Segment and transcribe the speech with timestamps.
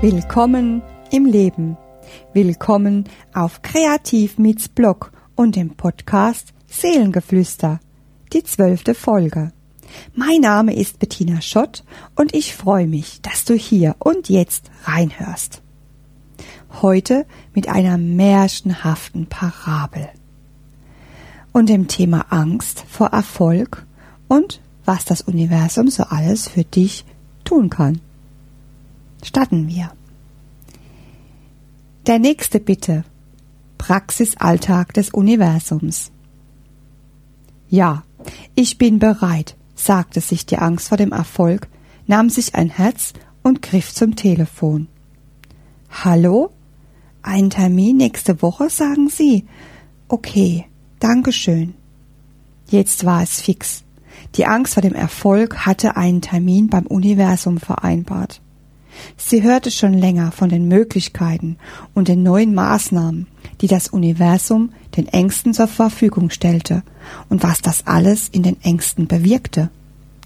[0.00, 0.80] Willkommen
[1.10, 1.76] im Leben.
[2.32, 7.80] Willkommen auf Kreativ Meets Blog und dem Podcast Seelengeflüster,
[8.32, 9.50] die zwölfte Folge.
[10.14, 11.82] Mein Name ist Bettina Schott
[12.14, 15.62] und ich freue mich, dass du hier und jetzt reinhörst.
[16.80, 20.10] Heute mit einer märchenhaften Parabel
[21.52, 23.84] und dem Thema Angst vor Erfolg
[24.28, 27.04] und was das Universum so alles für dich
[27.44, 28.00] tun kann.
[29.22, 29.92] Starten wir.
[32.06, 33.04] Der nächste Bitte.
[33.76, 36.10] Praxisalltag des Universums.
[37.68, 38.02] Ja,
[38.54, 41.68] ich bin bereit, sagte sich die Angst vor dem Erfolg,
[42.06, 43.12] nahm sich ein Herz
[43.42, 44.88] und griff zum Telefon.
[45.90, 46.50] Hallo?
[47.22, 49.46] Ein Termin nächste Woche, sagen Sie?
[50.08, 50.64] Okay,
[50.98, 51.74] Dankeschön.
[52.68, 53.84] Jetzt war es fix.
[54.34, 58.40] Die Angst vor dem Erfolg hatte einen Termin beim Universum vereinbart.
[59.16, 61.56] Sie hörte schon länger von den Möglichkeiten
[61.94, 63.26] und den neuen Maßnahmen,
[63.60, 66.82] die das Universum den Ängsten zur Verfügung stellte
[67.28, 69.70] und was das alles in den Ängsten bewirkte.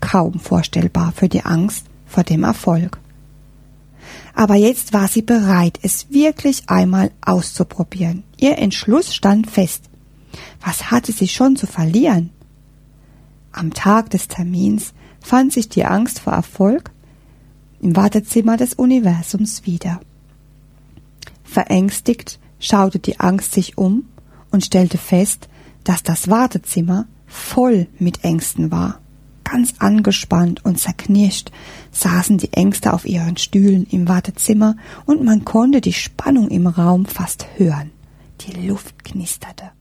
[0.00, 2.98] Kaum vorstellbar für die Angst vor dem Erfolg.
[4.34, 8.24] Aber jetzt war sie bereit, es wirklich einmal auszuprobieren.
[8.36, 9.84] Ihr Entschluss stand fest.
[10.60, 12.30] Was hatte sie schon zu verlieren?
[13.52, 16.90] Am Tag des Termins fand sich die Angst vor Erfolg
[17.84, 20.00] im Wartezimmer des Universums wieder.
[21.44, 24.06] Verängstigt schaute die Angst sich um
[24.50, 25.48] und stellte fest,
[25.84, 29.00] dass das Wartezimmer voll mit Ängsten war.
[29.44, 31.50] Ganz angespannt und zerknirscht
[31.90, 37.04] saßen die Ängste auf ihren Stühlen im Wartezimmer und man konnte die Spannung im Raum
[37.04, 37.90] fast hören.
[38.40, 39.72] Die Luft knisterte.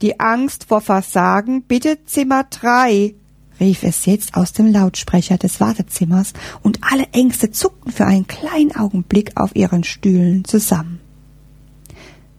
[0.00, 3.14] Die Angst vor Versagen, bitte Zimmer drei,
[3.60, 8.74] rief es jetzt aus dem Lautsprecher des Wartezimmers, und alle Ängste zuckten für einen kleinen
[8.74, 11.00] Augenblick auf ihren Stühlen zusammen.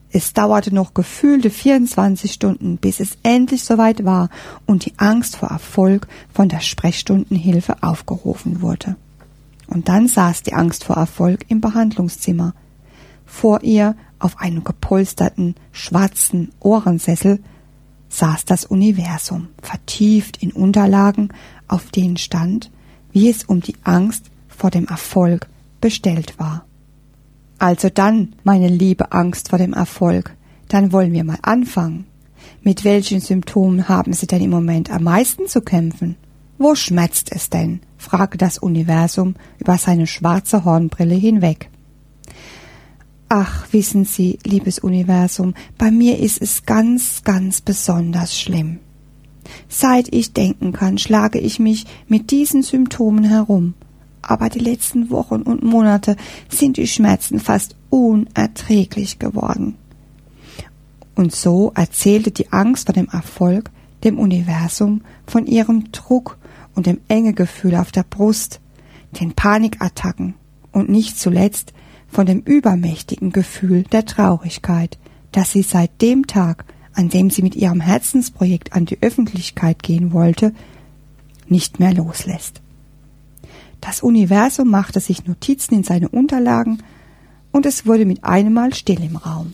[0.10, 4.30] Es dauerte noch gefühlte 24 Stunden, bis es endlich soweit war
[4.66, 8.96] und die Angst vor Erfolg von der Sprechstundenhilfe aufgerufen wurde.
[9.68, 12.54] Und dann saß die Angst vor Erfolg im Behandlungszimmer.
[13.26, 17.40] Vor ihr auf einem gepolsterten, schwarzen Ohrensessel
[18.10, 21.30] saß das Universum, vertieft in Unterlagen,
[21.68, 22.72] auf denen stand,
[23.12, 25.48] wie es um die Angst vor dem Erfolg
[25.82, 26.66] bestellt war.
[27.60, 30.36] Also dann, meine liebe Angst vor dem Erfolg,
[30.68, 32.06] dann wollen wir mal anfangen.
[32.62, 36.16] Mit welchen Symptomen haben Sie denn im Moment am meisten zu kämpfen?
[36.58, 37.82] Wo schmerzt es denn?
[37.98, 41.70] fragte das Universum über seine schwarze Hornbrille hinweg.
[43.30, 48.80] Ach, wissen Sie, liebes Universum, bei mir ist es ganz, ganz besonders schlimm.
[49.68, 53.74] Seit ich denken kann, schlage ich mich mit diesen Symptomen herum.
[54.22, 56.16] Aber die letzten Wochen und Monate
[56.50, 59.76] sind die Schmerzen fast unerträglich geworden.
[61.16, 63.72] Und so erzählte die Angst vor dem Erfolg
[64.04, 66.38] dem Universum von ihrem Druck
[66.76, 68.62] und dem enge Gefühl auf der Brust,
[69.20, 70.36] den Panikattacken
[70.72, 71.74] und nicht zuletzt
[72.08, 74.98] von dem übermächtigen Gefühl der Traurigkeit,
[75.32, 80.14] das sie seit dem Tag, an dem sie mit ihrem Herzensprojekt an die Öffentlichkeit gehen
[80.14, 80.54] wollte,
[81.48, 82.62] nicht mehr loslässt.
[83.82, 86.82] Das Universum machte sich Notizen in seine Unterlagen
[87.52, 89.54] und es wurde mit einem Mal still im Raum.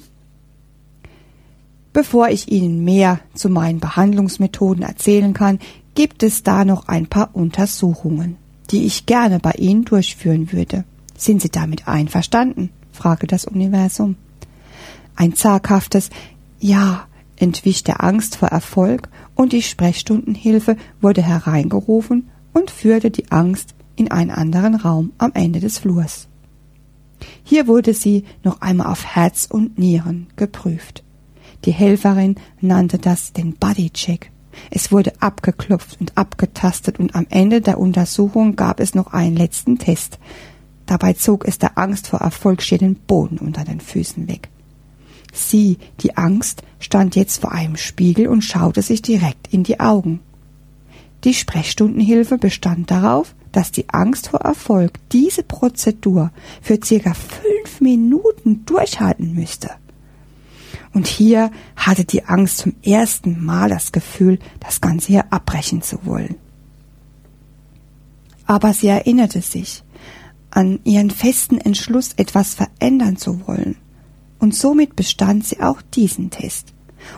[1.91, 5.59] Bevor ich Ihnen mehr zu meinen Behandlungsmethoden erzählen kann,
[5.93, 8.37] gibt es da noch ein paar Untersuchungen,
[8.71, 10.85] die ich gerne bei Ihnen durchführen würde.
[11.17, 12.69] Sind Sie damit einverstanden?
[12.91, 14.15] fragte das Universum.
[15.15, 16.09] Ein zaghaftes
[16.59, 17.07] Ja
[17.37, 24.11] entwich der Angst vor Erfolg und die Sprechstundenhilfe wurde hereingerufen und führte die Angst in
[24.11, 26.27] einen anderen Raum am Ende des Flurs.
[27.43, 31.03] Hier wurde sie noch einmal auf Herz und Nieren geprüft.
[31.65, 34.31] Die Helferin nannte das den Bodycheck.
[34.69, 39.79] Es wurde abgeklopft und abgetastet und am Ende der Untersuchung gab es noch einen letzten
[39.79, 40.19] Test,
[40.85, 44.49] Dabei zog es der Angst vor Erfolg schier den Boden unter den Füßen weg.
[45.31, 50.19] Sie, die Angst, stand jetzt vor einem Spiegel und schaute sich direkt in die Augen.
[51.23, 56.31] Die Sprechstundenhilfe bestand darauf, dass die Angst vor Erfolg diese Prozedur
[56.61, 59.71] für circa fünf Minuten durchhalten müsste.
[60.93, 66.05] Und hier hatte die Angst zum ersten Mal das Gefühl, das Ganze hier abbrechen zu
[66.05, 66.35] wollen.
[68.45, 69.83] Aber sie erinnerte sich,
[70.55, 73.75] an ihren festen Entschluss, etwas verändern zu wollen.
[74.39, 76.73] Und somit bestand sie auch diesen Test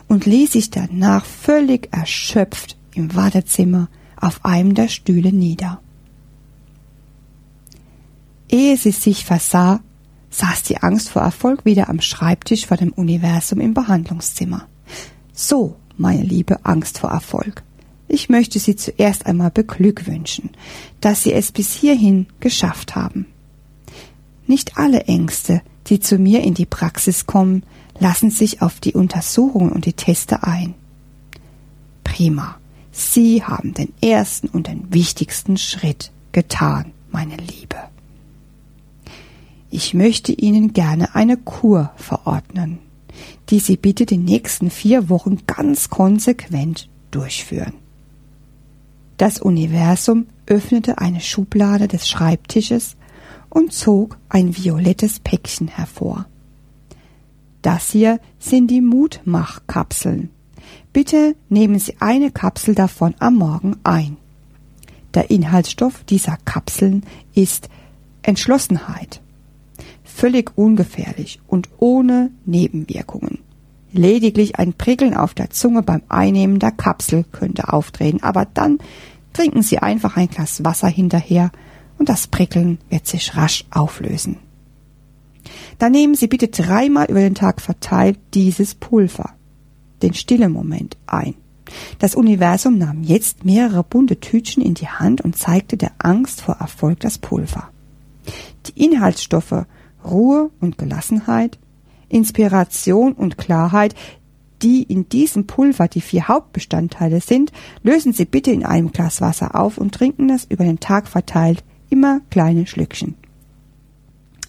[0.08, 5.82] und ließ sich danach völlig erschöpft im Wartezimmer auf einem der Stühle nieder.
[8.50, 9.82] Ehe sie sich versah,
[10.30, 14.68] saß die Angst vor Erfolg wieder am Schreibtisch vor dem Universum im Behandlungszimmer.
[15.34, 17.64] So, meine liebe Angst vor Erfolg.
[18.08, 20.52] Ich möchte Sie zuerst einmal beglückwünschen,
[21.02, 23.26] dass Sie es bis hierhin geschafft haben.
[24.48, 27.64] Nicht alle Ängste, die zu mir in die Praxis kommen,
[28.00, 30.76] lassen sich auf die Untersuchungen und die Teste ein.
[32.04, 32.58] Prima.
[32.92, 37.76] Sie haben den ersten und den wichtigsten Schritt getan, meine Liebe.
[39.70, 42.80] Ich möchte Ihnen gerne eine Kur verordnen,
[43.50, 47.74] die Sie bitte die nächsten vier Wochen ganz konsequent durchführen.
[49.18, 52.98] Das Universum öffnete eine Schublade des Schreibtisches
[53.50, 56.26] und zog ein violettes Päckchen hervor.
[57.62, 60.30] Das hier sind die Mutmachkapseln.
[60.92, 64.18] Bitte nehmen Sie eine Kapsel davon am Morgen ein.
[65.14, 67.04] Der Inhaltsstoff dieser Kapseln
[67.34, 67.70] ist
[68.22, 69.22] Entschlossenheit.
[70.04, 73.45] Völlig ungefährlich und ohne Nebenwirkungen.
[73.96, 78.80] Lediglich ein Prickeln auf der Zunge beim Einnehmen der Kapsel könnte auftreten, aber dann
[79.32, 81.50] trinken Sie einfach ein Glas Wasser hinterher
[81.98, 84.38] und das Prickeln wird sich rasch auflösen.
[85.80, 89.34] Dann nehmen Sie bitte dreimal über den Tag verteilt dieses Pulver,
[90.02, 91.36] den stillen Moment, ein.
[92.00, 96.56] Das Universum nahm jetzt mehrere bunte Tütchen in die Hand und zeigte der Angst vor
[96.56, 97.70] Erfolg das Pulver.
[98.68, 99.66] Die Inhaltsstoffe
[100.04, 101.60] Ruhe und Gelassenheit,
[102.10, 103.96] Inspiration und Klarheit,
[104.62, 107.52] die in diesem Pulver die vier Hauptbestandteile sind,
[107.84, 111.64] lösen Sie bitte in einem Glas Wasser auf und trinken das über den Tag verteilt,
[111.90, 113.16] immer kleine Schlückchen.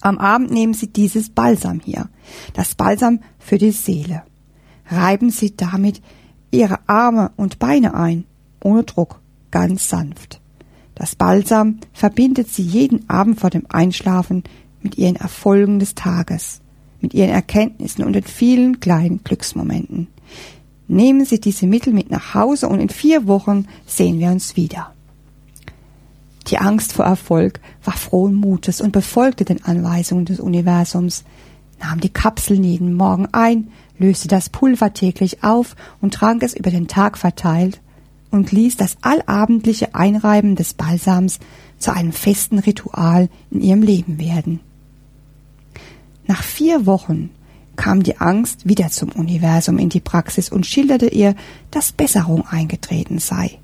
[0.01, 2.09] Am Abend nehmen Sie dieses Balsam hier,
[2.53, 4.23] das Balsam für die Seele.
[4.89, 6.01] Reiben Sie damit
[6.51, 8.25] Ihre Arme und Beine ein,
[8.63, 9.19] ohne Druck,
[9.51, 10.39] ganz sanft.
[10.95, 14.43] Das Balsam verbindet Sie jeden Abend vor dem Einschlafen
[14.81, 16.61] mit Ihren Erfolgen des Tages
[17.01, 20.07] mit ihren Erkenntnissen und den vielen kleinen Glücksmomenten.
[20.87, 24.93] Nehmen Sie diese Mittel mit nach Hause und in vier Wochen sehen wir uns wieder.
[26.47, 31.25] Die Angst vor Erfolg war frohen Mutes und befolgte den Anweisungen des Universums,
[31.79, 36.71] nahm die Kapseln jeden Morgen ein, löste das Pulver täglich auf und trank es über
[36.71, 37.81] den Tag verteilt
[38.31, 41.39] und ließ das allabendliche Einreiben des Balsams
[41.79, 44.61] zu einem festen Ritual in ihrem Leben werden.
[46.27, 47.29] Nach vier Wochen
[47.77, 51.35] kam die Angst wieder zum Universum in die Praxis und schilderte ihr,
[51.71, 53.59] dass Besserung eingetreten sei,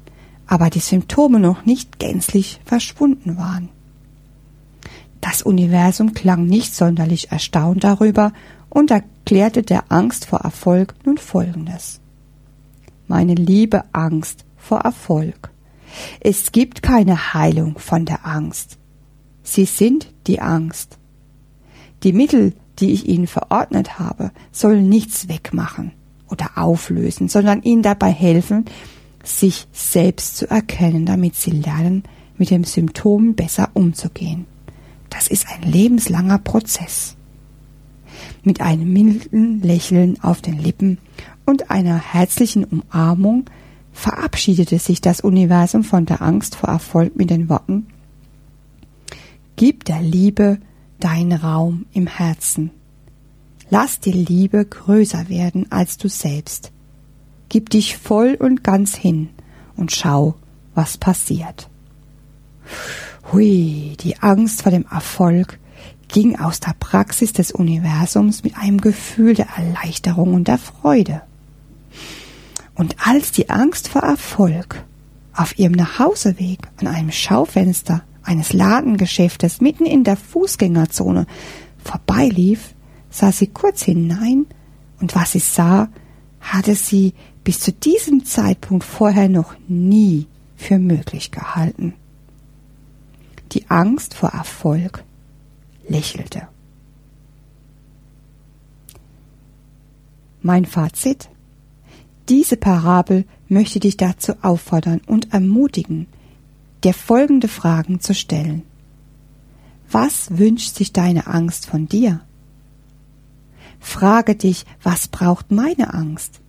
[0.48, 3.70] aber die Symptome noch nicht gänzlich verschwunden waren.
[5.20, 8.34] Das Universum klang nicht sonderlich erstaunt darüber
[8.70, 12.00] und erklärte der Angst vor Erfolg nun Folgendes.
[13.08, 15.52] Meine liebe Angst vor Erfolg.
[16.20, 18.78] Es gibt keine Heilung von der Angst.
[19.44, 20.98] Sie sind die Angst.
[22.04, 25.92] Die Mittel, die ich ihnen verordnet habe, sollen nichts wegmachen
[26.30, 28.66] oder auflösen, sondern ihnen dabei helfen,
[29.24, 32.04] sich selbst zu erkennen, damit sie lernen,
[32.38, 34.46] mit dem Symptom besser umzugehen.
[35.10, 37.16] Das ist ein lebenslanger Prozess.
[38.44, 40.98] Mit einem milden Lächeln auf den Lippen
[41.46, 43.46] und einer herzlichen Umarmung
[43.94, 47.88] verabschiedete sich das Universum von der Angst vor Erfolg mit den Worten
[49.56, 50.58] Gib der Liebe
[51.04, 52.72] dein Raum im Herzen.
[53.70, 56.72] Lass die Liebe größer werden als du selbst.
[57.50, 59.30] Gib dich voll und ganz hin
[59.76, 60.36] und schau,
[60.76, 61.70] was passiert.
[63.32, 65.60] Hui, die Angst vor dem Erfolg
[66.08, 71.22] ging aus der Praxis des Universums mit einem Gefühl der Erleichterung und der Freude.
[72.76, 74.84] Und als die Angst vor Erfolg
[75.34, 81.28] auf ihrem Nachhauseweg an einem Schaufenster eines Ladengeschäftes mitten in der Fußgängerzone
[81.84, 82.74] vorbeilief,
[83.10, 84.46] sah sie kurz hinein,
[85.00, 85.90] und was sie sah,
[86.40, 87.14] hatte sie
[87.44, 91.94] bis zu diesem Zeitpunkt vorher noch nie für möglich gehalten.
[93.52, 95.04] Die Angst vor Erfolg
[95.88, 96.48] lächelte.
[100.42, 101.30] Mein Fazit?
[102.30, 106.08] Diese Parabel möchte dich dazu auffordern und ermutigen,
[106.84, 108.64] dir folgende Fragen zu stellen.
[109.90, 112.22] Was wünscht sich deine Angst von dir?
[113.80, 116.40] Frage dich, was braucht meine Angst?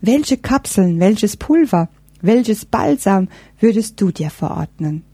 [0.00, 1.88] Welche Kapseln, welches Pulver,
[2.20, 5.04] welches Balsam würdest du dir verordnen?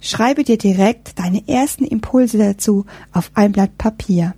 [0.00, 4.34] Schreibe dir direkt deine ersten Impulse dazu auf ein Blatt Papier.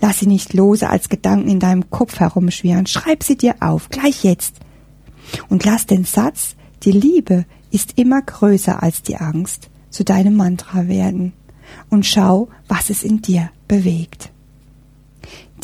[0.00, 2.86] Lass sie nicht lose als Gedanken in deinem Kopf herumschwirren.
[2.86, 4.56] Schreib sie dir auf, gleich jetzt.
[5.48, 7.44] Und lass den Satz, die Liebe
[7.74, 11.32] ist immer größer als die Angst, zu deinem Mantra werden.
[11.88, 14.30] und schau, was es in dir bewegt.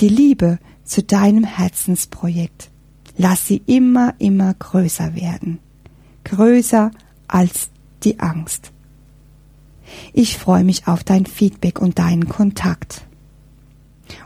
[0.00, 2.70] Die Liebe zu deinem Herzensprojekt,
[3.16, 5.58] lass sie immer, immer größer werden.
[6.24, 6.90] Größer
[7.28, 7.70] als
[8.02, 8.72] die Angst.
[10.12, 13.02] Ich freue mich auf dein Feedback und deinen Kontakt.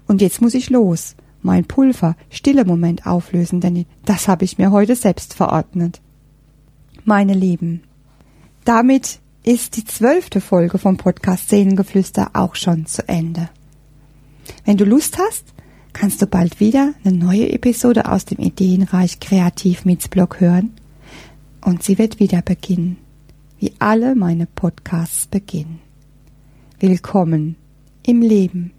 [0.07, 4.71] Und jetzt muss ich los, mein Pulver stille Moment auflösen, denn das habe ich mir
[4.71, 6.01] heute selbst verordnet.
[7.07, 7.83] Meine Lieben,
[8.65, 13.51] damit ist die zwölfte Folge vom Podcast Seelengeflüster auch schon zu Ende.
[14.65, 15.45] Wenn du Lust hast,
[15.93, 20.73] kannst du bald wieder eine neue Episode aus dem Ideenreich Kreativ Blog hören
[21.61, 22.97] und sie wird wieder beginnen,
[23.59, 25.81] wie alle meine Podcasts beginnen.
[26.81, 27.57] Willkommen
[28.07, 28.73] im Leben.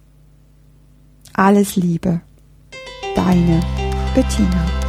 [1.34, 2.22] Alles Liebe.
[3.16, 3.62] Deine
[4.16, 4.85] Bettina.